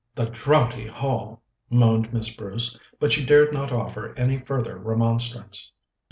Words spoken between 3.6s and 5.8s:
offer any further remonstrance.